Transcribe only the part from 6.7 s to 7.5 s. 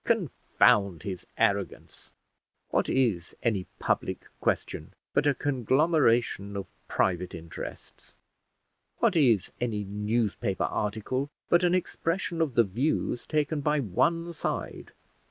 private